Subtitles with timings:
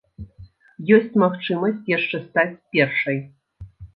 [0.97, 3.17] Ёсць магчымасць яшчэ стаць першай.